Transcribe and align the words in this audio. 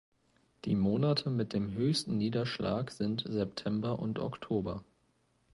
Die 0.65 0.73
Monate 0.73 1.29
mit 1.29 1.53
dem 1.53 1.73
höchsten 1.75 2.17
Niederschlag 2.17 2.89
sind 2.89 3.23
September 3.27 3.99
und 3.99 4.17
Oktober. 4.17 4.83